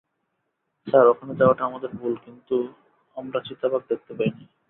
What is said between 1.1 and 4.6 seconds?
ওখানে যাওয়াটা আমাদের ভুল কিন্তু, আমরা চিতাবাঘ দেখতে পাইনি।